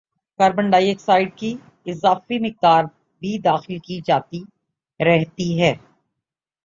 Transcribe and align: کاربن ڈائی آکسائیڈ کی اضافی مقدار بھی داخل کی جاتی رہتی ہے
کاربن 0.39 0.69
ڈائی 0.69 0.89
آکسائیڈ 0.91 1.29
کی 1.37 1.51
اضافی 1.85 2.39
مقدار 2.39 2.83
بھی 3.21 3.37
داخل 3.41 3.77
کی 3.79 3.99
جاتی 4.05 4.41
رہتی 4.99 5.49
ہے 5.61 5.73